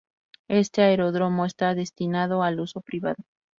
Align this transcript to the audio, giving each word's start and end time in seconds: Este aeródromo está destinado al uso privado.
Este 0.47 0.81
aeródromo 0.81 1.45
está 1.45 1.75
destinado 1.75 2.41
al 2.41 2.59
uso 2.59 2.81
privado. 2.81 3.23